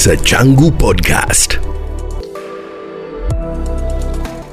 Kisa 0.00 0.16
Changu 0.16 0.70
Podcast. 0.72 1.60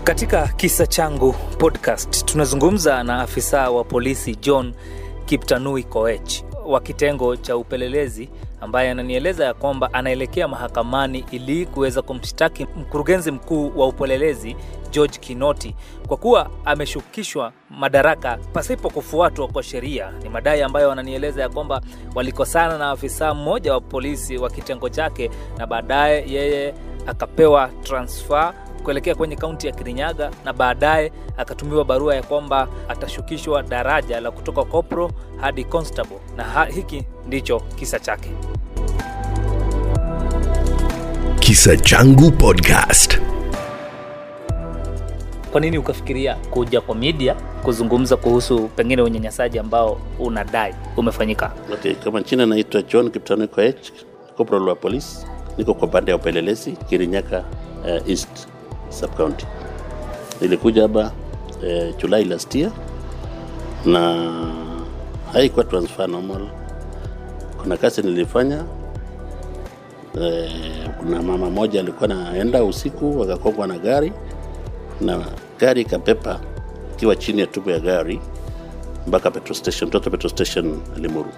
Katika 0.04 0.48
kisa 0.48 0.88
changu 0.88 1.34
podcast 1.58 2.26
tunazungumza 2.26 3.04
na 3.04 3.22
afisa 3.22 3.70
wa 3.72 3.84
polisi 3.84 4.36
John 4.36 4.74
Kiptanui 5.26 5.84
Koech 5.84 6.44
wa 6.68 6.80
kitengo 6.82 7.36
cha 7.36 7.58
upelelezi 7.58 8.30
ambaye 8.62 8.92
ananieleza 8.92 9.46
ya 9.46 9.54
kwamba 9.54 9.94
anaelekea 9.94 10.48
mahakamani 10.48 11.26
ili 11.32 11.66
kuweza 11.66 12.02
kumshtaki 12.02 12.68
mkurugenzi 12.78 13.32
mkuu 13.32 13.72
wa 13.76 13.88
upelelezi 13.88 14.56
George 14.92 15.18
Kinoti 15.20 15.76
kwa 16.08 16.18
kuwa 16.18 16.50
ameshukishwa 16.66 17.52
madaraka 17.70 18.38
pasipo 18.54 18.90
kufuatwa 18.90 19.48
kwa 19.48 19.64
sheria. 19.64 20.12
Ni 20.24 20.30
madai 20.30 20.62
ambayo 20.62 20.90
wananieleza 20.90 21.42
ya 21.42 21.50
kwamba 21.50 21.82
walikosana 22.16 22.78
na 22.78 22.90
afisa 22.92 23.34
mmoja 23.34 23.74
wa 23.74 23.82
polisi 23.82 24.38
wa 24.38 24.50
kitengo 24.50 24.90
chake 24.90 25.32
na 25.58 25.68
baadaye 25.68 26.26
yeye 26.32 26.74
akapewa 27.08 27.70
transfer 27.84 28.54
kuelekea 28.84 29.16
kwenye 29.16 29.36
kaunti 29.36 29.68
ya 29.68 29.74
Kirinyaga 29.74 30.32
na 30.46 30.54
baadaye 30.54 31.12
akatumiwa 31.38 31.86
barua 31.86 32.16
ya 32.16 32.24
kwamba 32.24 32.68
atashukishwa 32.90 33.64
daraja 33.64 34.20
la 34.22 34.32
kutoka 34.32 34.64
kopro 34.64 35.12
hadi 35.42 35.64
constable, 35.64 36.18
na 36.38 36.44
ha, 36.44 36.66
hiki 36.66 37.04
ndicho 37.28 37.60
kisa 37.60 38.00
chake. 38.00 38.30
Kisa 41.40 41.78
Changu 41.78 42.32
Podcast. 42.32 43.20
Kwa 45.52 45.62
nini 45.62 45.78
ukafikiria 45.78 46.36
kuja 46.36 46.82
kwa 46.82 46.96
media 46.96 47.36
kuzungumza 47.64 48.18
kuhusu 48.18 48.68
pengine 48.68 49.02
unyanyasaji 49.02 49.60
ambao 49.60 50.02
unadai 50.20 50.74
umefanyika? 50.98 51.52
Okay, 51.74 51.94
kama 51.94 52.24
china 52.24 52.46
naitwa 52.46 52.82
John 52.82 53.12
Kiptanui 53.12 53.48
Koech, 53.48 53.92
corporal 54.38 54.68
wa 54.70 54.76
polisi, 54.76 55.28
niko 55.58 55.74
kwa 55.74 55.88
pande 55.88 56.12
ya 56.12 56.18
upelelezi 56.18 56.72
Kirinyaga 56.72 57.44
uh, 57.84 58.10
East 58.10 58.48
sub 58.90 59.10
county. 59.16 59.46
Nilikuja 60.42 60.82
hapa 60.82 61.12
eh, 61.64 61.94
July 61.98 62.26
last 62.26 62.56
year 62.56 62.72
na 63.86 64.28
haikuwa 65.34 65.66
transfer 65.66 66.08
normal. 66.10 66.48
Kuna 67.62 67.78
kazi 67.78 68.02
nilifanya 68.02 68.64
eh, 70.22 70.52
kuna 71.00 71.22
mama 71.22 71.50
moja 71.50 71.80
alikuwa 71.80 72.08
naenda 72.08 72.64
usiku 72.64 73.24
akakongwa 73.24 73.68
na 73.68 73.78
gari 73.80 74.14
na 75.02 75.26
gari 75.60 75.82
ikapepa 75.82 76.40
ikiwa 76.94 77.16
chini 77.16 77.42
ya 77.42 77.48
tubu 77.48 77.70
ya 77.70 77.80
gari 77.80 78.22
mpaka 79.08 79.32
petrol 79.32 79.56
station, 79.56 79.90
toto 79.90 80.10
petrol 80.10 80.32
station 80.32 80.80
Limuru. 80.96 81.30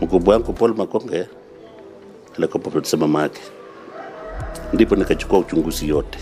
Mkubwa 0.00 0.34
wangu 0.34 0.52
Paul 0.52 0.74
Makonge 0.76 1.26
alikuwa 2.38 2.62
mama 2.96 3.22
yake, 3.22 3.40
ndipo 4.72 4.96
nikachukua 4.96 5.38
uchunguzi 5.38 5.88
yote. 5.88 6.18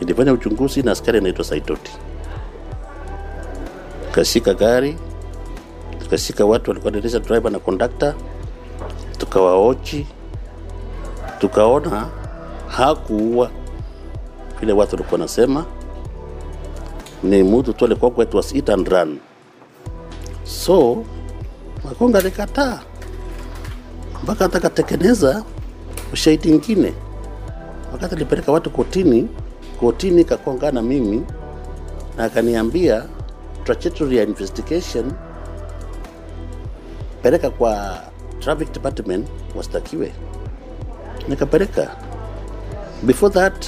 Nilifanya 0.00 0.32
uchunguzi 0.32 0.82
na 0.82 0.92
askari 0.92 1.18
anaitwa 1.18 1.44
Saitoti, 1.44 1.92
tukashika 4.06 4.54
gari, 4.54 4.96
tukashika 6.02 6.44
watu 6.44 6.70
walikuwa 6.70 6.88
wanaendesha 6.88 7.18
driver 7.18 7.52
na 7.52 7.58
conductor, 7.58 8.14
tukawaochi, 9.18 10.06
tukaona 11.38 12.08
hakuua 12.68 13.50
vile 14.60 14.72
watu 14.72 14.96
walikuwa 14.96 15.18
nasema 15.18 15.64
ni 17.22 17.42
mtu 17.42 17.72
tu 17.72 17.84
alikuwa 17.84 18.24
it 18.24 18.34
was 18.34 18.52
hit 18.52 18.70
and 18.70 18.88
run. 18.88 19.18
So 20.44 21.04
Makonga 21.84 22.18
alikataa 22.18 22.80
mpaka 24.22 24.44
atakatekeleza 24.44 25.44
ushahidi 26.12 26.48
ingine. 26.48 26.94
Wakati 27.92 28.14
alipeleka 28.14 28.52
watu 28.52 28.70
kotini, 28.70 29.28
kotini 29.84 30.24
kakongana 30.24 30.82
mimi 30.82 31.22
na 32.16 32.24
akaniambia 32.24 33.04
trajectory 33.64 34.16
ya 34.16 34.22
investigation 34.24 35.12
peleka 37.22 37.50
kwa 37.50 38.00
traffic 38.40 38.72
department 38.72 39.28
wastakiwe. 39.56 40.12
Nikapeleka. 41.28 41.96
Before 43.02 43.34
that 43.34 43.66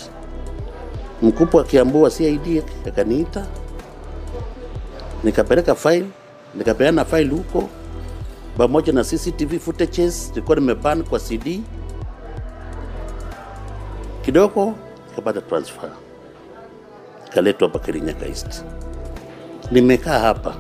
mkubwa 1.23 1.63
akiambua 1.63 2.11
CID 2.11 2.63
akaniita, 2.89 3.47
nikapeleka 5.25 5.75
file, 5.75 6.07
nikapeana 6.55 7.05
file 7.05 7.29
huko 7.31 7.69
pamoja 8.57 8.93
na 8.93 9.05
CCTV 9.05 9.59
footages 9.59 10.29
nilikuwa 10.31 10.57
nimeban 10.57 11.05
kwa 11.05 11.19
CD 11.21 11.61
kidogo, 14.23 14.75
nikapata 15.11 15.41
transfer, 15.41 15.91
ikaletwa 17.37 17.69
hapa 17.69 17.79
Kirinyaga 17.79 18.27
East. 18.27 18.65
Nimekaa 19.73 20.19
hapa 20.19 20.55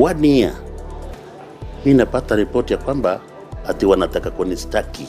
one 0.00 0.28
year, 0.28 0.52
mi 1.84 1.94
napata 1.94 2.36
ripoti 2.36 2.72
ya 2.72 2.78
kwamba 2.78 3.20
ati 3.68 3.86
wanataka 3.86 4.30
kunistaki 4.30 5.06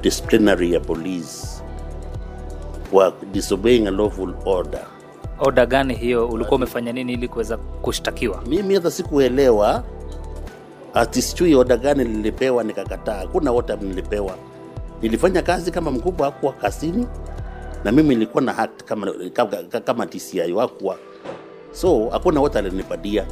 disciplinary 0.00 0.72
ya 0.72 0.80
polisi 0.80 1.62
wa 2.92 3.12
disobeying 3.32 3.86
a 3.86 3.90
lawful 3.90 4.34
order. 4.44 4.82
Order 5.38 5.66
gani 5.66 5.94
hiyo? 5.94 6.28
Ulikuwa 6.28 6.56
umefanya 6.56 6.92
nini 6.92 7.12
ili 7.12 7.28
kuweza 7.28 7.56
kushtakiwa? 7.56 8.42
Mimi 8.46 8.74
hata 8.74 8.90
sikuelewa 8.90 9.84
ati 10.94 11.22
sijui 11.22 11.54
oda 11.54 11.76
gani 11.76 12.04
nilipewa, 12.04 12.64
nikakataa. 12.64 13.14
Hakuna 13.18 13.50
oda 13.52 13.76
nilipewa. 13.76 14.34
Nilifanya 15.02 15.42
kazi 15.42 15.70
kama 15.70 15.90
mkubwa 15.90 16.26
hakuwa 16.26 16.52
kazini, 16.52 17.06
na 17.84 17.92
mimi 17.92 18.14
nilikuwa 18.14 18.42
na 18.42 18.58
act 18.58 18.84
kama, 18.84 19.12
kama, 19.32 19.56
kama 19.84 20.06
DCI 20.06 20.52
wakuwa, 20.52 20.96
so 21.72 22.08
hakuna 22.10 22.40
oda 22.40 22.58
alinipadia 22.58 23.26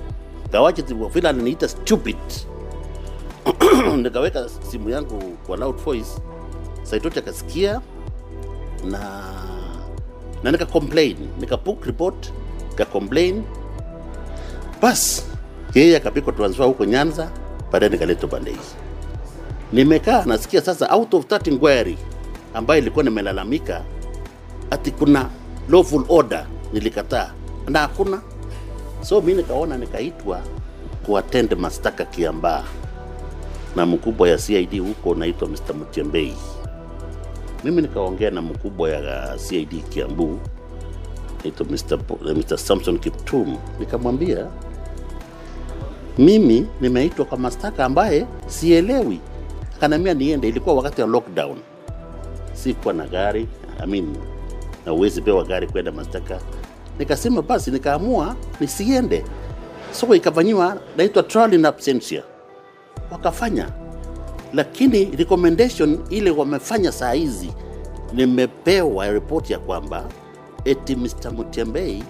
gawache 0.52 0.82
vile 1.12 1.28
aliniita 1.28 1.68
stupid. 1.68 2.16
Nikaweka 4.02 4.48
simu 4.48 4.90
yangu 4.90 5.22
kwa 5.46 5.56
loud 5.56 5.76
voice, 5.76 6.10
Saitoti 6.82 7.18
akasikia. 7.18 7.80
Na 8.84 9.00
na 10.42 10.50
nika 10.50 10.66
complain. 10.66 11.16
Nika 11.40 11.56
book 11.56 11.86
report 11.86 12.32
nika 12.70 12.84
complain. 12.84 13.44
Bas 14.82 15.24
yeye 15.74 15.96
akapikwa 15.96 16.32
transfer 16.32 16.66
huko 16.66 16.84
Nyanza, 16.84 17.30
baadaye 17.72 17.92
nikaletwa 17.92 18.28
Bandei. 18.28 18.56
Nimekaa 19.72 20.24
nasikia 20.24 20.60
sasa, 20.60 20.88
out 20.94 21.14
of 21.14 21.26
that 21.26 21.46
inquiry 21.46 21.98
ambayo 22.54 22.80
ilikuwa 22.80 23.04
nimelalamika 23.04 23.82
ati 24.70 24.90
kuna 24.90 25.30
lawful 25.68 26.04
order, 26.08 26.46
nilikataa 26.72 27.30
na 27.68 27.78
hakuna. 27.78 28.20
So 29.02 29.20
mi 29.20 29.34
nikaona 29.34 29.76
nikaitwa 29.76 30.40
kuattend 31.06 31.52
mastaka 31.58 32.04
Kiambaa 32.04 32.64
na 33.76 33.86
mkubwa 33.86 34.28
ya 34.28 34.36
CID 34.38 34.78
huko 34.80 35.14
naitwa 35.14 35.48
Mr. 35.48 35.74
Mutembei 35.78 36.34
mimi 37.64 37.82
nikaongea 37.82 38.30
na 38.30 38.42
mkubwa 38.42 38.90
ya 38.90 39.36
CID 39.48 39.82
Kiambu 39.88 40.38
naitwa 41.44 41.66
Mr. 41.66 41.98
Mr. 42.34 42.58
Samson 42.58 42.98
Kiptum, 42.98 43.56
nikamwambia 43.80 44.46
mimi 46.18 46.66
nimeitwa 46.80 47.24
kwa 47.24 47.38
mashtaka 47.38 47.84
ambaye 47.84 48.26
sielewi. 48.46 49.20
Akaniambia 49.76 50.14
niende, 50.14 50.48
ilikuwa 50.48 50.74
wakati 50.74 51.00
ya 51.00 51.06
lockdown, 51.06 51.56
sikuwa 52.54 52.94
na 52.94 53.06
gari 53.06 53.48
I 53.82 53.86
mean, 53.86 54.16
na 54.86 54.92
uwezi 54.92 55.22
pewa 55.22 55.44
gari 55.44 55.66
kwenda 55.66 55.92
mashtaka. 55.92 56.40
Nikasema 56.98 57.42
basi, 57.42 57.70
nikaamua 57.70 58.36
nisiende, 58.60 59.24
so 59.92 60.14
ikafanyiwa 60.14 60.76
naitwa 60.96 61.22
trial 61.22 61.54
in 61.54 61.64
absentia, 61.64 62.22
wakafanya 63.10 63.68
lakini 64.54 65.04
recommendation 65.04 65.98
ile 66.10 66.30
wamefanya 66.30 66.92
saa 66.92 67.12
hizi, 67.12 67.52
nimepewa 68.12 69.10
ripoti 69.10 69.52
ya 69.52 69.58
kwamba 69.58 70.04
eti 70.64 70.96
Mr. 70.96 71.32
Mutembei 71.32 72.04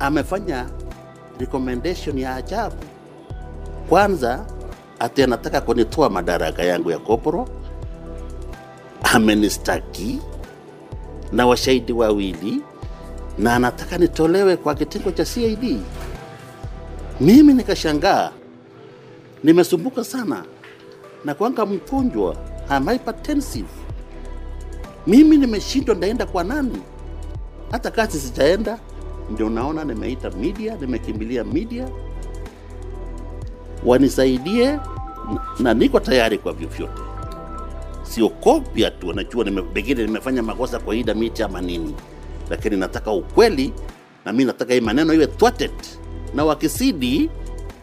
amefanya 0.00 0.66
recommendation 1.38 2.18
ya 2.18 2.34
ajabu. 2.34 2.76
Kwanza 3.88 4.46
ati 4.98 5.22
anataka 5.22 5.60
kunitoa 5.60 6.10
madaraka 6.10 6.62
yangu 6.62 6.90
ya 6.90 6.98
koporo, 6.98 7.48
amenistaki 9.02 10.18
na 11.32 11.46
washahidi 11.46 11.92
wawili, 11.92 12.62
na 13.38 13.54
anataka 13.56 13.98
nitolewe 13.98 14.56
kwa 14.56 14.74
kitengo 14.74 15.10
cha 15.10 15.24
CID. 15.24 15.80
Mimi 17.20 17.54
nikashangaa, 17.54 18.30
nimesumbuka 19.44 20.04
sana 20.04 20.44
na 21.24 21.34
kwanga 21.34 21.66
mgonjwa 21.66 22.36
hypertensive. 22.92 23.68
Mimi 25.06 25.36
nimeshindwa, 25.36 25.94
ndaenda 25.94 26.26
kwa 26.26 26.44
nani? 26.44 26.82
Hata 27.70 27.90
kazi 27.90 28.20
sijaenda, 28.20 28.78
ndio 29.30 29.50
naona 29.50 29.84
nimeita 29.84 30.30
media, 30.30 30.76
nimekimbilia 30.80 31.44
media 31.44 31.88
wanisaidie, 33.84 34.78
na 35.58 35.74
niko 35.74 36.00
tayari 36.00 36.38
kwa 36.38 36.52
vyovyote. 36.52 37.02
Siokopi 38.10 38.90
tu, 39.00 39.08
wanajua 39.08 39.44
nime, 39.44 39.62
pengine 39.62 40.04
nimefanya 40.04 40.42
makosa 40.42 40.78
kwa 40.78 40.96
ida 40.96 41.14
miti 41.14 41.42
ama 41.42 41.60
nini, 41.60 41.94
lakini 42.50 42.76
nataka 42.76 43.12
ukweli, 43.12 43.72
na 44.24 44.32
mi 44.32 44.44
nataka 44.44 44.74
hii 44.74 44.80
maneno 44.80 45.14
iwe 45.14 45.26
thwarted, 45.26 45.70
na 46.34 46.44
wakisidi 46.44 47.30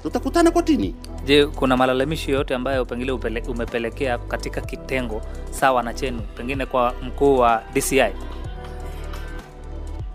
tutakutana 0.03 0.51
kotini. 0.51 0.95
Je, 1.25 1.45
kuna 1.45 1.77
malalamishi 1.77 2.31
yoyote 2.31 2.55
ambayo 2.55 2.85
pengine 2.85 3.11
umepelekea 3.47 4.17
katika 4.17 4.61
kitengo 4.61 5.21
sawa 5.51 5.83
na 5.83 5.93
chenu, 5.93 6.21
pengine 6.37 6.65
kwa 6.65 6.93
mkuu 7.03 7.37
wa 7.37 7.63
DCI? 7.73 8.13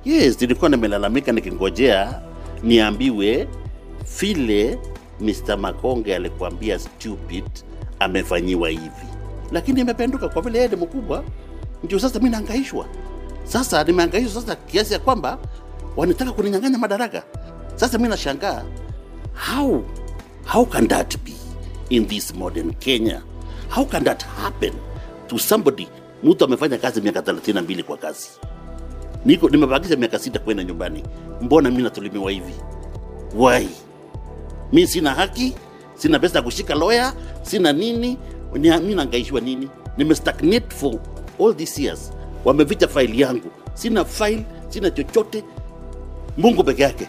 Yes, 0.05 0.41
nilikuwa 0.41 0.71
nimelalamika 0.71 1.33
nikingojea 1.33 2.21
niambiwe 2.63 3.49
vile 4.21 4.79
Mr. 5.21 5.57
Makonge 5.59 6.17
alikuambia 6.17 6.79
stupid 6.79 7.45
amefanyiwa 7.99 8.69
hivi, 8.69 9.12
lakini 9.53 9.81
imependuka 9.81 10.29
kwa 10.29 10.43
vile 10.43 10.59
yeye 10.59 10.71
ni 10.71 10.77
mkubwa, 10.77 11.25
ndio 11.85 11.99
sasa 11.99 12.19
mi 12.21 12.31
naangaishwa. 12.31 12.87
Sasa 13.45 13.85
nimeangaishwa 13.85 14.43
sasa 14.43 14.57
kiasi 14.57 14.93
ya 14.93 14.99
kwamba 14.99 15.39
wanataka 15.97 16.33
kuninyang'anya 16.33 16.79
madaraka. 16.79 17.23
Sasa 17.77 17.99
mi 17.99 18.09
nashangaa 18.09 18.63
how 19.35 19.83
how 20.47 20.65
can 20.67 20.89
that 20.89 21.17
be 21.25 21.33
in 21.91 22.07
this 22.07 22.35
modern 22.35 22.73
Kenya? 22.75 23.23
How 23.69 23.85
can 23.85 24.05
that 24.05 24.23
happen 24.23 24.73
to 25.29 25.39
somebody? 25.39 25.89
Mtu 26.23 26.45
amefanya 26.45 26.79
kazi 26.79 27.01
miaka 27.01 27.21
32 27.21 27.83
kwa 27.83 27.97
kazi 27.97 28.29
niko 29.25 29.49
nimebakisha 29.49 29.97
miaka 29.97 30.19
sita 30.19 30.39
kwenda 30.39 30.65
nyumbani, 30.65 31.03
mbona 31.41 31.71
mi 31.71 31.83
natulimiwa 31.83 32.31
hivi? 32.31 32.55
Why? 33.37 33.69
Mi 34.73 34.87
sina 34.87 35.15
haki, 35.15 35.55
sina 35.95 36.19
pesa 36.19 36.39
ya 36.39 36.43
kushika 36.43 36.75
lawyer, 36.75 37.13
sina 37.43 37.73
nini, 37.73 37.99
ni- 37.99 38.19
mi 38.55 38.95
nangaishwa 38.95 39.41
nini? 39.41 39.69
Nimestagnate 39.97 40.75
for 40.75 40.95
all 41.41 41.55
these 41.55 41.83
years, 41.83 42.13
wameficha 42.45 42.89
faili 42.89 43.21
yangu, 43.21 43.51
sina 43.75 44.05
faili, 44.05 44.45
sina 44.69 44.91
chochote. 44.91 45.45
Mungu 46.39 46.65
peke 46.65 46.83
yake, 46.83 47.09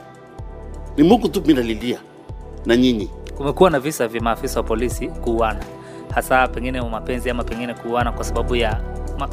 ni 0.98 1.04
Mungu 1.04 1.30
tu 1.30 1.42
minalilia 1.45 2.00
na 2.66 2.78
nyinyi. 2.78 3.10
Kumekuwa 3.38 3.69
na 3.69 3.80
visa 3.80 4.07
vya 4.07 4.22
maafisa 4.22 4.60
wa 4.60 4.63
polisi 4.63 5.07
kuuana, 5.07 5.60
hasa 6.16 6.48
pengine 6.48 6.81
mapenzi 6.81 7.30
ama 7.30 7.44
pengine 7.44 7.74
kuuana 7.74 8.12
kwa 8.12 8.24
sababu 8.24 8.56
ya 8.56 8.81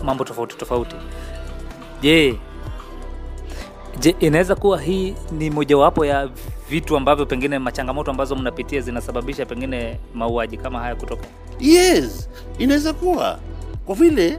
mambo 0.04 0.24
tofauti 0.24 0.56
tofauti. 0.56 0.96
Je, 2.02 2.36
je 4.00 4.16
inaweza 4.20 4.54
kuwa 4.54 4.80
hii 4.80 5.14
ni 5.32 5.50
mojawapo 5.50 6.04
ya 6.06 6.28
vitu 6.70 6.96
ambavyo 6.96 7.26
pengine 7.26 7.58
machangamoto 7.58 8.10
ambazo 8.10 8.36
mnapitia 8.36 8.80
zinasababisha 8.80 9.46
pengine 9.46 9.98
mauaji 10.14 10.56
kama 10.56 10.78
haya 10.78 10.94
kutoka? 10.96 11.26
Yes, 11.60 12.28
inaweza 12.58 12.92
kuwa 12.92 13.38
kwa 13.86 13.94
vile 13.94 14.38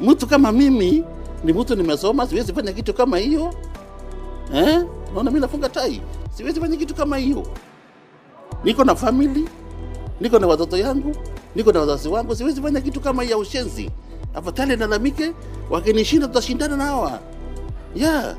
mtu 0.00 0.26
kama 0.26 0.52
mimi 0.52 1.04
ni 1.44 1.52
mtu 1.52 1.74
nimesoma, 1.76 2.26
siwezi 2.26 2.52
fanya 2.52 2.72
kitu 2.72 2.94
kama 2.94 3.18
hiyo 3.18 3.54
eh? 4.54 4.84
Naona 5.14 5.30
mimi 5.30 5.40
nafunga 5.40 5.68
tai, 5.68 6.00
siwezi 6.36 6.60
fanya 6.60 6.76
kitu 6.76 6.94
kama 6.94 7.16
hiyo. 7.16 7.46
Niko 8.64 8.84
na 8.84 8.94
family, 8.96 9.48
niko 10.20 10.38
na 10.38 10.46
watoto 10.46 10.76
yangu, 10.76 11.16
niko 11.56 11.72
na 11.72 11.80
wazazi 11.80 12.08
wangu, 12.08 12.36
siwezi 12.36 12.62
fanya 12.62 12.80
kitu 12.80 13.00
kama 13.00 13.22
hiyo 13.22 13.38
ushenzi. 13.38 13.90
Afadhali 14.34 14.76
nalamike, 14.76 15.32
wakinishinda 15.70 16.26
tutashindana 16.28 16.76
na 16.76 16.84
hawa 16.84 17.18
yeah. 17.94 18.36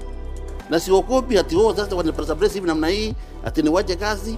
Na 0.69 0.79
siokopi 0.79 1.37
ati 1.37 1.55
wao 1.55 1.75
sasa 1.75 1.95
wanipressa 1.95 2.35
hivi 2.53 2.67
namna 2.67 2.87
hii 2.87 3.13
ati 3.45 3.61
niwache 3.61 3.95
kazi, 3.95 4.37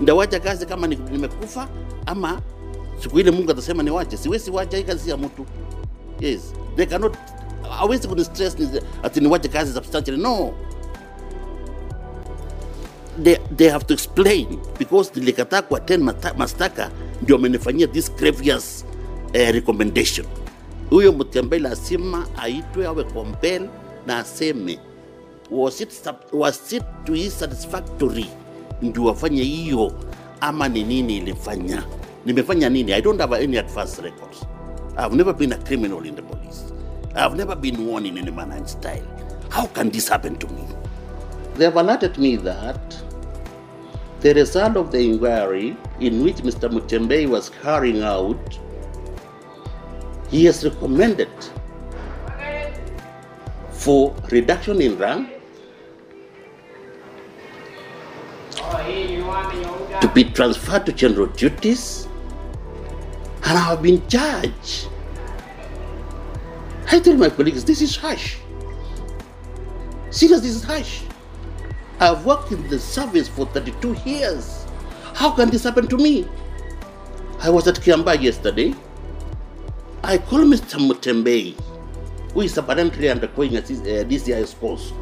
ndawacha 0.00 0.40
kazi 0.40 0.66
kama 0.66 0.86
nimekufa 0.86 1.68
ama 2.06 2.40
siku 3.02 3.20
ile 3.20 3.30
Mungu 3.30 3.50
atasema 3.50 3.82
niwache. 3.82 4.16
Siwezi 4.16 4.50
wacha 4.50 4.76
hii 4.76 4.82
kazi 4.82 5.10
ya 5.10 5.16
mtu. 5.16 5.46
Yes, 6.20 6.40
they 6.76 6.86
cannot 6.86 7.14
hawezi 7.78 8.08
kunistress 8.08 8.58
ni 8.58 8.68
ati 9.02 9.20
niwache 9.20 9.48
kazi 9.48 9.72
substantially. 9.72 10.22
No, 10.22 10.52
they, 13.22 13.36
they 13.56 13.68
have 13.68 13.84
to 13.84 13.94
explain 13.94 14.58
because 14.78 15.10
nilikataa 15.14 15.62
kuattend 15.62 16.02
mastaka 16.36 16.90
ndio 17.22 17.36
amenifanyia 17.36 17.86
this 17.86 18.12
grievous 18.16 18.84
eh, 19.32 19.52
recommendation. 19.54 20.26
Huyo 20.90 21.12
mtu 21.12 21.38
ambaye 21.38 21.62
lazima 21.62 22.26
aitwe 22.36 22.86
awe 22.86 23.04
compel 23.04 23.68
na 24.06 24.18
aseme 24.18 24.78
was 25.50 25.80
it, 25.80 25.90
was 26.32 26.72
it 26.72 26.82
to 27.04 27.12
his 27.14 27.38
satisfactory 27.38 28.26
ndio 28.82 29.10
afanye 29.10 29.42
hiyo 29.42 29.92
ama 30.40 30.68
ni 30.68 30.84
nini 30.84 31.16
ilifanya 31.16 31.82
nimefanya 32.24 32.70
nini? 32.70 32.94
I 32.94 33.00
don't 33.00 33.20
have 33.20 33.32
any 33.32 33.56
adverse 33.56 33.98
records. 34.00 34.44
I've 34.96 35.12
never 35.12 35.32
been 35.32 35.52
a 35.52 35.58
criminal 35.58 36.04
in 36.04 36.14
the 36.14 36.22
police. 36.22 36.72
I've 37.14 37.36
never 37.36 37.54
been 37.56 37.86
warned 37.86 38.06
in 38.06 38.18
any 38.18 38.30
manner 38.30 38.66
style. 38.66 39.06
How 39.50 39.66
can 39.66 39.90
this 39.90 40.08
happen 40.08 40.36
to 40.36 40.46
me? 40.48 40.64
They 41.54 41.64
have 41.64 41.76
alerted 41.76 42.16
me 42.18 42.36
that 42.36 42.80
the 44.22 44.32
result 44.34 44.76
of 44.76 44.92
the 44.92 44.98
inquiry 44.98 45.76
in 45.98 46.22
which 46.22 46.36
mr 46.48 46.70
mutembei 46.70 47.28
was 47.28 47.50
carrying 47.62 48.02
out 48.02 48.58
he 50.30 50.44
has 50.44 50.64
recommended 50.64 51.28
for 53.72 54.14
reduction 54.30 54.80
in 54.80 54.96
rank 54.96 55.28
to 60.00 60.10
be 60.14 60.22
transferred 60.22 60.86
to 60.86 60.92
general 60.92 61.26
duties 61.26 62.06
and 63.44 63.58
I 63.58 63.60
have 63.60 63.82
been 63.82 64.06
charged. 64.08 64.88
I 66.90 67.00
told 67.00 67.18
my 67.18 67.30
colleagues, 67.30 67.64
this 67.64 67.80
is 67.80 67.96
harsh. 67.96 68.36
Serious, 70.10 70.40
this 70.40 70.56
is 70.56 70.64
harsh. 70.64 71.02
I've 72.00 72.24
worked 72.26 72.52
in 72.52 72.68
the 72.68 72.78
service 72.78 73.28
for 73.28 73.46
32 73.46 73.96
years. 74.04 74.66
How 75.14 75.30
can 75.30 75.50
this 75.50 75.64
happen 75.64 75.86
to 75.88 75.96
me? 75.96 76.28
I 77.40 77.50
was 77.50 77.66
at 77.66 77.76
Kiamba 77.76 78.20
yesterday. 78.20 78.74
I 80.04 80.18
called 80.18 80.44
Mr. 80.44 80.78
Mutembei, 80.80 81.54
who 82.32 82.40
is 82.42 82.56
apparently 82.58 83.08
undergoing 83.08 83.56
a 83.56 83.60
uh, 83.60 83.62
DCI's 83.62 84.54
course. 84.54 84.92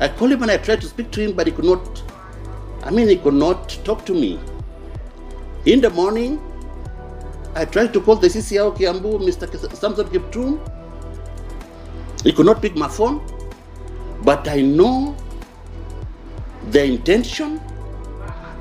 I 0.00 0.08
called 0.08 0.32
him 0.32 0.42
and 0.42 0.50
I 0.50 0.58
tried 0.58 0.80
to 0.82 0.88
speak 0.88 1.10
to 1.12 1.20
him, 1.20 1.32
but 1.34 1.46
he 1.46 1.52
could 1.52 1.64
not. 1.64 2.02
I 2.82 2.90
mean, 2.90 3.08
he 3.08 3.16
could 3.16 3.34
not 3.34 3.70
talk 3.84 4.04
to 4.06 4.12
me. 4.12 4.38
In 5.64 5.80
the 5.80 5.90
morning, 5.90 6.40
I 7.56 7.64
tried 7.64 7.94
to 7.94 8.02
call 8.02 8.16
the 8.16 8.28
CCO 8.28 8.76
Kiambu, 8.76 9.18
Mr. 9.18 9.48
Samson 9.74 10.06
Kiptum. 10.08 10.60
He 12.22 12.30
could 12.30 12.44
not 12.44 12.60
pick 12.60 12.76
my 12.76 12.86
phone, 12.86 13.24
but 14.22 14.46
I 14.46 14.60
know 14.60 15.16
the 16.68 16.84
intention. 16.84 17.58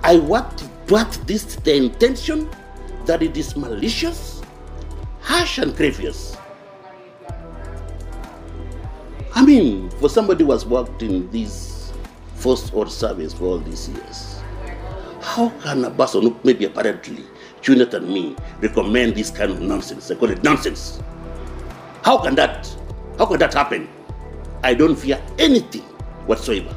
I 0.01 0.15
want 0.15 0.61
what 0.87 1.11
this 1.27 1.43
the 1.57 1.75
intention 1.75 2.49
that 3.05 3.21
it 3.21 3.35
is 3.35 3.57
malicious, 3.57 4.41
harsh, 5.19 5.57
and 5.57 5.75
grievous. 5.75 6.37
I 9.35 9.43
mean, 9.43 9.89
for 9.99 10.07
somebody 10.07 10.45
who 10.45 10.51
has 10.51 10.65
worked 10.65 11.03
in 11.03 11.29
this 11.31 11.91
force 12.35 12.71
or 12.71 12.87
service 12.87 13.33
for 13.33 13.43
all 13.43 13.59
these 13.59 13.89
years, 13.89 14.39
how 15.19 15.49
can 15.59 15.83
a 15.83 15.91
person 15.91 16.33
maybe 16.45 16.63
apparently 16.63 17.25
junior 17.65 17.85
than 17.85 18.07
me 18.07 18.35
recommend 18.61 19.15
this 19.15 19.31
kind 19.31 19.51
of 19.51 19.59
nonsense? 19.59 20.11
I 20.11 20.15
call 20.15 20.29
it 20.29 20.43
nonsense. 20.43 21.01
How 22.03 22.19
can 22.19 22.35
that? 22.35 22.69
How 23.17 23.25
can 23.25 23.39
that 23.39 23.53
happen? 23.53 23.89
I 24.63 24.75
don't 24.75 24.95
fear 24.95 25.21
anything 25.39 25.81
whatsoever. 26.29 26.73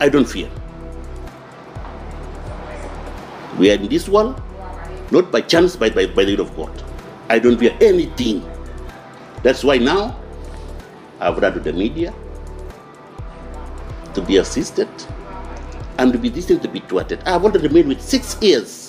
I 0.00 0.08
don't 0.08 0.24
fear. 0.24 0.50
We 3.58 3.70
are 3.70 3.74
in 3.74 3.88
this 3.88 4.08
world, 4.08 4.40
not 5.10 5.30
by 5.30 5.42
chance, 5.42 5.76
but 5.76 5.94
by, 5.94 6.06
by 6.06 6.24
the 6.24 6.36
will 6.36 6.46
of 6.46 6.56
God. 6.56 6.82
I 7.28 7.38
don't 7.38 7.58
fear 7.58 7.76
anything. 7.82 8.48
That's 9.42 9.62
why 9.62 9.76
now 9.76 10.18
I've 11.20 11.36
run 11.36 11.52
to 11.52 11.60
the 11.60 11.72
media 11.72 12.14
to 14.14 14.22
be 14.22 14.38
assisted 14.38 14.88
and 15.98 16.12
to 16.12 16.18
be 16.18 16.30
thing 16.30 16.60
to 16.60 16.68
be 16.68 16.80
thwarted. 16.80 17.22
I 17.26 17.36
want 17.36 17.54
to 17.54 17.60
remain 17.60 17.88
with 17.88 18.00
six 18.00 18.40
years. 18.40 18.79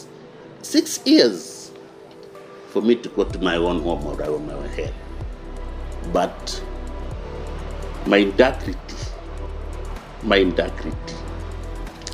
Six 0.61 1.01
years 1.05 1.71
for 2.69 2.81
me 2.81 2.95
to 2.95 3.09
go 3.09 3.23
to 3.23 3.39
my 3.39 3.55
own 3.55 3.81
home 3.81 4.05
or 4.05 4.21
on 4.23 4.47
my 4.47 4.53
own 4.53 4.69
head. 4.69 4.93
But 6.13 6.63
my 8.05 8.17
integrity, 8.17 8.95
my 10.23 10.37
integrity 10.37 11.15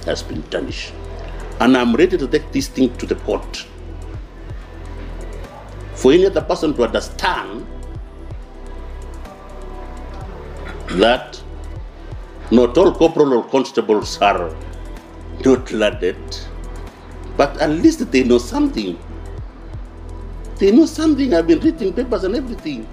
has 0.05 0.23
been 0.23 0.43
tarnished. 0.43 0.93
And 1.59 1.75
I'm 1.77 1.93
ready 1.95 2.17
to 2.17 2.27
take 2.27 2.51
this 2.51 2.67
thing 2.67 2.95
to 2.97 3.05
the 3.05 3.15
court. 3.15 3.65
For 5.95 6.13
any 6.13 6.25
other 6.25 6.41
person 6.41 6.73
to 6.75 6.83
understand 6.83 7.65
that 10.91 11.41
not 12.49 12.77
all 12.77 12.93
corporal 12.93 13.33
or 13.33 13.43
constables 13.49 14.17
are 14.21 14.55
not 15.43 15.71
landed, 15.71 16.17
but 17.37 17.55
at 17.61 17.69
least 17.69 18.11
they 18.11 18.23
know 18.23 18.37
something. 18.39 18.97
They 20.57 20.71
know 20.71 20.85
something. 20.85 21.33
I've 21.33 21.47
been 21.47 21.59
reading 21.59 21.93
papers 21.93 22.23
and 22.23 22.35
everything. 22.35 22.87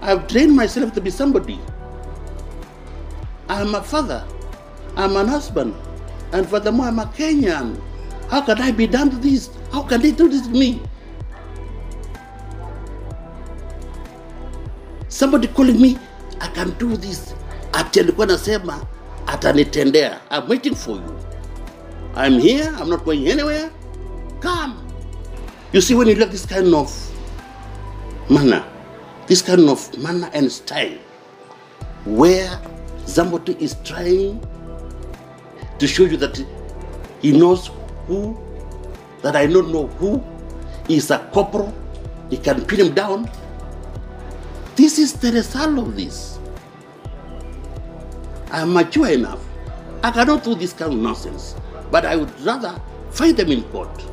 I've 0.00 0.26
trained 0.26 0.56
myself 0.56 0.94
to 0.94 1.00
be 1.00 1.10
somebody. 1.10 1.60
I'm 3.48 3.74
a 3.74 3.82
father. 3.82 4.24
I'm 4.96 5.16
an 5.16 5.28
husband. 5.28 5.74
And 6.32 6.48
furthermore, 6.48 6.86
I'm 6.86 6.98
a 6.98 7.04
Kenyan. 7.06 7.80
How 8.28 8.40
can 8.40 8.60
I 8.62 8.70
be 8.72 8.86
done 8.86 9.10
to 9.10 9.16
this? 9.16 9.50
How 9.72 9.82
can 9.82 10.00
they 10.00 10.12
do 10.12 10.28
this 10.28 10.46
to 10.46 10.52
me? 10.52 10.80
Somebody 15.08 15.48
calling 15.48 15.80
me, 15.80 15.98
I 16.40 16.46
can 16.48 16.70
do 16.78 16.96
this. 16.96 17.34
Ati 17.72 18.00
alikuwa 18.00 18.26
nasema 18.26 18.80
atanitendea. 19.26 20.20
I'm 20.30 20.48
waiting 20.48 20.74
for 20.74 20.96
you. 20.96 21.16
I'm 22.14 22.38
here. 22.38 22.74
I'm 22.76 22.88
not 22.88 23.04
going 23.04 23.26
anywhere. 23.28 23.70
Come. 24.40 24.86
You 25.72 25.80
see, 25.80 25.94
when 25.94 26.08
you 26.08 26.14
like 26.16 26.30
this 26.30 26.46
kind 26.46 26.74
of 26.74 26.90
manner, 28.28 28.64
this 29.26 29.42
kind 29.42 29.68
of 29.68 29.98
manner 29.98 30.30
and 30.32 30.50
style, 30.50 30.98
where 32.04 32.60
somebody 33.06 33.56
is 33.60 33.76
trying 33.84 34.44
to 35.78 35.86
show 35.86 36.04
you 36.04 36.16
that 36.16 36.44
he 37.20 37.32
knows 37.32 37.70
who, 38.06 38.38
that 39.22 39.36
I 39.36 39.46
don't 39.46 39.70
know 39.70 39.86
who, 39.86 40.22
is 40.88 41.10
a 41.10 41.18
corporal, 41.32 41.72
he 42.30 42.36
can 42.36 42.64
pin 42.64 42.86
him 42.86 42.94
down. 42.94 43.30
This 44.76 44.98
is 44.98 45.12
the 45.12 45.32
result 45.32 45.78
of 45.78 45.96
this. 45.96 46.38
I'm 48.50 48.72
mature 48.72 49.08
enough. 49.08 49.44
I 50.02 50.10
cannot 50.10 50.42
do 50.42 50.54
this 50.54 50.72
kind 50.72 50.94
of 50.94 50.98
nonsense, 50.98 51.54
but 51.90 52.04
I 52.04 52.16
would 52.16 52.40
rather 52.40 52.80
fight 53.10 53.36
them 53.36 53.50
in 53.50 53.62
court. 53.64 54.04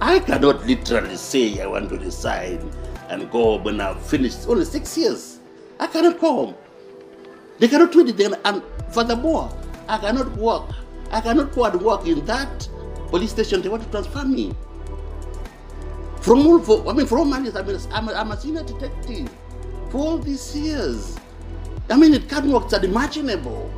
I 0.00 0.18
cannot 0.18 0.66
literally 0.66 1.16
say 1.16 1.60
I 1.60 1.66
want 1.66 1.88
to 1.90 1.98
resign 1.98 2.70
and 3.08 3.30
go 3.30 3.56
when 3.56 3.80
I've 3.80 4.04
finished 4.04 4.46
only 4.48 4.64
six 4.64 4.96
years. 4.98 5.38
I 5.80 5.86
cannot 5.86 6.20
go 6.20 6.32
home. 6.32 6.54
They 7.58 7.68
cannot 7.68 7.92
do 7.92 8.00
anything. 8.00 8.34
And 8.44 8.62
furthermore, 8.90 9.50
I 9.88 9.98
cannot 9.98 10.36
work. 10.36 10.70
I 11.10 11.20
cannot 11.20 11.54
go 11.54 11.64
and 11.64 11.80
work 11.80 12.06
in 12.06 12.24
that 12.26 12.68
police 13.08 13.30
station. 13.30 13.62
They 13.62 13.68
want 13.68 13.84
to 13.84 13.90
transfer 13.90 14.24
me. 14.24 14.54
From 16.20 16.46
all, 16.46 16.60
for, 16.60 16.88
I 16.88 16.92
mean, 16.92 17.06
for 17.06 17.18
all 17.18 17.24
my 17.24 17.38
years, 17.38 17.56
I 17.56 17.62
mean, 17.62 17.78
I'm 17.92 18.08
a, 18.08 18.12
I'm 18.12 18.32
a 18.32 18.36
senior 18.40 18.64
detective 18.64 19.30
for 19.90 19.98
all 19.98 20.18
these 20.18 20.56
years. 20.56 21.16
I 21.88 21.96
mean, 21.96 22.14
it 22.14 22.28
can't 22.28 22.46
work. 22.46 22.64
It's 22.64 22.74
unimaginable. 22.74 23.70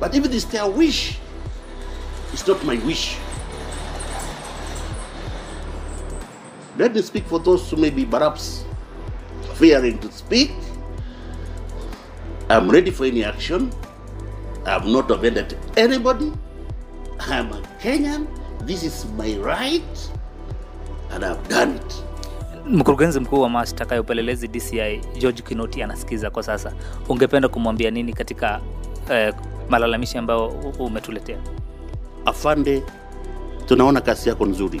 But 0.00 0.14
if 0.14 0.24
it 0.24 0.34
is 0.34 0.44
their 0.46 0.68
wish, 0.68 1.18
it's 2.32 2.46
not 2.46 2.64
my 2.64 2.76
wish. 2.86 3.16
Let 6.78 6.94
me 6.94 7.02
speak 7.02 7.24
for 7.26 7.40
those 7.40 7.68
who 7.70 7.76
may 7.76 7.90
be 7.90 8.04
perhaps 8.04 8.64
fearing 9.54 9.98
to 9.98 10.12
speak. 10.12 10.50
I'm 12.48 12.70
ready 12.70 12.90
for 12.90 13.04
any 13.04 13.24
action. 13.24 13.70
I've 14.64 14.86
not 14.86 15.10
offended 15.10 15.56
anybody. 15.76 16.32
I'm 17.20 17.52
a 17.52 17.60
Kenyan. 17.82 18.26
This 18.66 18.82
is 18.84 19.06
my 19.16 19.36
right. 19.38 20.10
And 21.10 21.24
I've 21.24 21.48
done 21.48 21.76
it. 21.76 21.94
Mkurugenzi 22.66 23.20
mkuu 23.20 23.40
wa 23.40 23.48
mashtaka 23.48 23.94
ya 23.94 24.00
upelelezi 24.00 24.48
DCI 24.48 25.00
George 25.18 25.42
Kinoti 25.42 25.82
anasikiza 25.82 26.30
kwa 26.30 26.42
sasa. 26.42 26.72
Ungependa 27.08 27.48
kumwambia 27.48 27.90
nini 27.90 28.12
katika 28.12 28.60
eh, 29.10 29.34
malalamishi 29.68 30.18
ambayo 30.18 30.46
umetuletea? 30.78 31.38
Afande, 32.28 32.82
tunaona 33.66 34.00
kazi 34.00 34.28
yako 34.28 34.46
nzuri. 34.46 34.80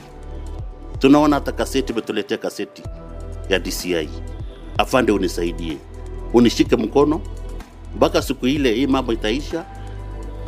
Tunaona 0.98 1.36
hata 1.36 1.52
kaseti 1.52 1.92
umetuletea 1.92 2.38
kaseti 2.38 2.82
ya 3.48 3.58
DCI. 3.58 4.08
Afande, 4.78 5.12
unisaidie, 5.12 5.76
unishike 6.32 6.76
mkono 6.76 7.20
mpaka 7.96 8.22
siku 8.22 8.46
ile 8.46 8.74
hii 8.74 8.86
mambo 8.86 9.12
itaisha 9.12 9.64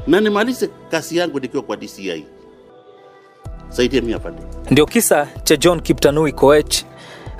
na 0.07 0.21
nimalize 0.21 0.69
kazi 0.91 1.17
yangu 1.17 1.41
nikiwa 1.41 1.63
kwa 1.63 1.77
DCI. 1.77 2.25
Saidia 3.69 4.01
mimi 4.01 4.13
afande. 4.15 4.43
Ndio 4.71 4.87
kisa 4.87 5.29
cha 5.45 5.57
John 5.57 5.81
Kiptanui 5.81 6.33
Koech, 6.33 6.85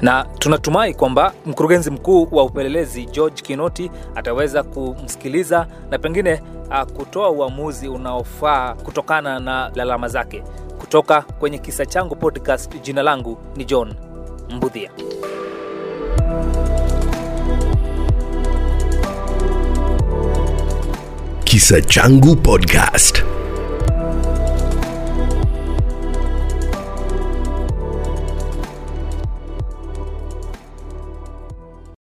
na 0.03 0.25
tunatumai 0.39 0.95
kwamba 0.95 1.33
mkurugenzi 1.47 1.91
mkuu 1.91 2.29
wa 2.33 2.45
upelelezi 2.45 3.05
George 3.07 3.43
Kinoti 3.43 3.91
ataweza 4.15 4.63
kumsikiliza 4.63 5.67
na 5.91 5.99
pengine 5.99 6.43
uh, 6.71 6.83
kutoa 6.93 7.31
uamuzi 7.31 7.89
unaofaa 7.89 8.75
kutokana 8.75 9.41
na 9.41 9.71
lalama 9.75 10.09
zake. 10.09 10.43
Kutoka 10.79 11.23
kwenye 11.23 11.59
kisa 11.59 11.87
changu 11.87 12.17
podcast, 12.17 12.83
jina 12.83 13.03
langu 13.03 13.39
ni 13.57 13.65
John 13.65 13.95
Mbudhia. 14.51 14.91
Kisa 21.45 21.81
Changu 21.83 22.37
Podcast. 22.37 23.25